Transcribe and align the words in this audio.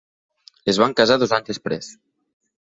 Es 0.73 0.79
van 0.83 0.95
casar 1.01 1.19
dos 1.25 1.35
anys 1.39 1.53
després. 1.53 1.93